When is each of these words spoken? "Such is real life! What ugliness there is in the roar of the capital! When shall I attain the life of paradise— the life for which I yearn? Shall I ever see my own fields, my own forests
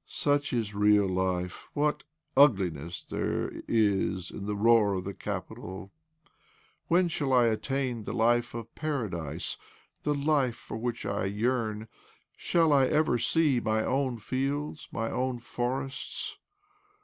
"Such 0.26 0.52
is 0.52 0.74
real 0.74 1.08
life! 1.08 1.68
What 1.72 2.02
ugliness 2.36 3.04
there 3.04 3.52
is 3.68 4.28
in 4.32 4.46
the 4.46 4.56
roar 4.56 4.94
of 4.94 5.04
the 5.04 5.14
capital! 5.14 5.92
When 6.88 7.06
shall 7.06 7.32
I 7.32 7.46
attain 7.46 8.02
the 8.02 8.12
life 8.12 8.54
of 8.54 8.74
paradise— 8.74 9.56
the 10.02 10.12
life 10.14 10.56
for 10.56 10.76
which 10.76 11.06
I 11.06 11.26
yearn? 11.26 11.86
Shall 12.36 12.72
I 12.72 12.86
ever 12.86 13.18
see 13.18 13.60
my 13.60 13.84
own 13.84 14.18
fields, 14.18 14.88
my 14.90 15.12
own 15.12 15.38
forests 15.38 16.38